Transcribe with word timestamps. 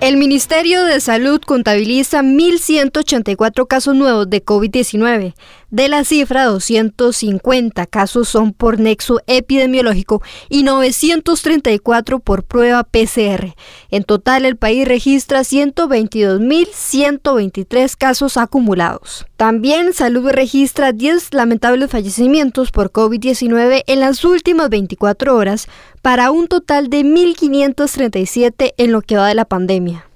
El 0.00 0.16
Ministerio 0.18 0.84
de 0.84 1.00
Salud 1.00 1.40
contabiliza 1.40 2.20
1.184 2.20 3.66
casos 3.66 3.94
nuevos 3.94 4.28
de 4.28 4.44
COVID-19. 4.44 5.32
De 5.70 5.88
la 5.88 6.04
cifra, 6.04 6.44
250 6.44 7.86
casos 7.86 8.28
son 8.28 8.52
por 8.52 8.78
nexo 8.78 9.22
epidemiológico 9.26 10.22
y 10.48 10.62
934 10.62 12.20
por 12.20 12.44
prueba 12.44 12.84
PCR. 12.84 13.54
En 13.90 14.04
total, 14.04 14.44
el 14.44 14.56
país 14.56 14.86
registra 14.86 15.40
122.123 15.40 17.96
casos 17.96 18.36
acumulados. 18.36 19.26
También 19.36 19.94
Salud 19.94 20.30
registra 20.30 20.92
10 20.92 21.34
lamentables 21.34 21.90
fallecimientos 21.90 22.70
por 22.70 22.92
COVID-19 22.92 23.82
en 23.86 24.00
las 24.00 24.24
últimas 24.24 24.70
24 24.70 25.34
horas 25.34 25.66
para 26.04 26.30
un 26.30 26.48
total 26.48 26.90
de 26.90 27.00
1.537 27.00 28.74
en 28.76 28.92
lo 28.92 29.00
que 29.00 29.16
va 29.16 29.26
de 29.26 29.34
la 29.34 29.46
pandemia. 29.46 30.06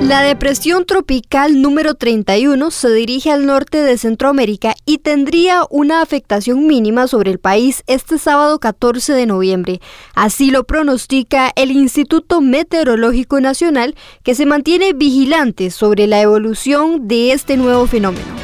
La 0.00 0.22
depresión 0.22 0.86
tropical 0.86 1.60
número 1.60 1.94
31 1.94 2.70
se 2.70 2.92
dirige 2.92 3.32
al 3.32 3.44
norte 3.44 3.78
de 3.78 3.98
Centroamérica 3.98 4.76
y 4.86 4.98
tendría 4.98 5.64
una 5.68 6.00
afectación 6.00 6.68
mínima 6.68 7.08
sobre 7.08 7.32
el 7.32 7.40
país 7.40 7.82
este 7.88 8.18
sábado 8.18 8.60
14 8.60 9.14
de 9.14 9.26
noviembre. 9.26 9.80
Así 10.14 10.52
lo 10.52 10.62
pronostica 10.62 11.50
el 11.56 11.72
Instituto 11.72 12.40
Meteorológico 12.40 13.40
Nacional, 13.40 13.96
que 14.22 14.36
se 14.36 14.46
mantiene 14.46 14.92
vigilante 14.92 15.72
sobre 15.72 16.06
la 16.06 16.20
evolución 16.20 17.08
de 17.08 17.32
este 17.32 17.56
nuevo 17.56 17.88
fenómeno. 17.88 18.43